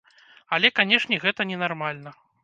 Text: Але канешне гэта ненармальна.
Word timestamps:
Але 0.55 0.71
канешне 0.79 1.19
гэта 1.25 1.47
ненармальна. 1.51 2.15